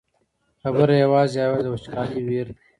[0.61, 2.61] خبره یوازې او یوازې د وچکالۍ ویر دی.